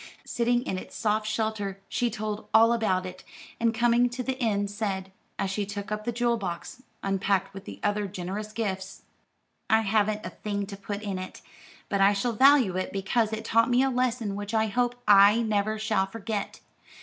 [0.25, 3.23] Sitting in its soft shelter, she told all about it,
[3.59, 7.65] and coming to the end said, as she took up the jewel box, unpacked with
[7.65, 9.03] the other generous gifts:
[9.69, 11.41] "I haven't a thing to put in it,
[11.87, 15.43] but I shall value it because it taught me a lesson which I hope I
[15.43, 16.61] never shall forget.